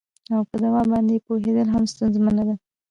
[0.35, 2.55] او په دوا باندې یې پوهیدل هم ستونزمنه ده